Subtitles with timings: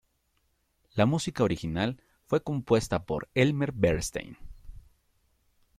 [0.95, 4.35] La música original fue compuesta por Elmer Bernstein.